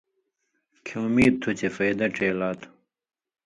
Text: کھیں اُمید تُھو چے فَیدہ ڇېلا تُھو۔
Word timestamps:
کھیں 0.85 1.03
اُمید 1.05 1.33
تُھو 1.41 1.49
چے 1.59 1.67
فَیدہ 1.75 2.05
ڇېلا 2.15 2.49
تُھو۔ 2.59 2.67